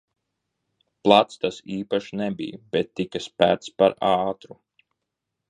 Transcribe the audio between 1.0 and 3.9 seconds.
Plats tas īpaši nebija, bet tika sperts